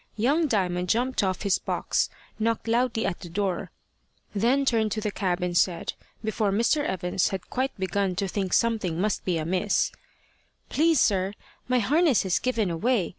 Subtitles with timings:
[0.15, 2.09] Young Diamond jumped off his box,
[2.39, 3.69] knocked loudly at the door,
[4.33, 5.93] then turned to the cab and said
[6.23, 6.83] before Mr.
[6.83, 9.91] Evans had quite begun to think something must be amiss:
[10.69, 11.33] "Please, sir,
[11.67, 13.09] my harness has given away.